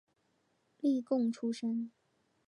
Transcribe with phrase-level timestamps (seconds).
[0.79, 1.91] 例贡出身。